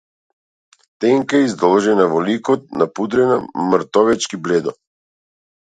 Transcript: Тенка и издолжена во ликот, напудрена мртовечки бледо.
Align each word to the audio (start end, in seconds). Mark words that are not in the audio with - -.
Тенка 1.05 1.41
и 1.43 1.45
издолжена 1.49 2.07
во 2.15 2.23
ликот, 2.29 2.67
напудрена 2.83 3.39
мртовечки 3.69 4.43
бледо. 4.49 4.77